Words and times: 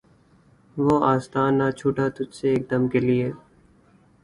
وہ 0.77 0.95
آستاں 1.11 1.49
نہ 1.57 1.67
چھٹا 1.77 2.07
تجھ 2.15 2.33
سے 2.37 2.47
ایک 2.51 2.63
دم 2.71 2.83
کے 2.91 2.99
لیے 3.07 3.27